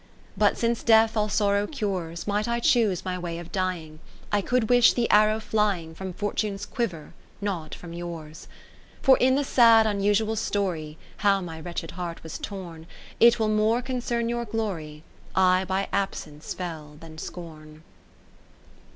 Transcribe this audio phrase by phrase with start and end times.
[0.01, 3.99] II But since Death all sorrow cures, Might I choose my way of dying,
[4.33, 8.47] lo I could wish the arrow flying From Fortune's quiver, not from yours.
[9.03, 12.87] For in the sad unusual story How my wretched heart was torn,
[13.19, 15.03] It will more concern your glory,
[15.35, 17.83] I by absence fell than scorn.